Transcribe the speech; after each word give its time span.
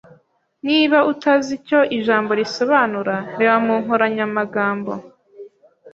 Niba 0.67 0.97
utazi 1.11 1.49
icyo 1.59 1.79
ijambo 1.97 2.31
risobanura, 2.39 3.15
reba 3.39 3.55
mu 3.65 3.75
nkoranyamagambo. 3.81 4.91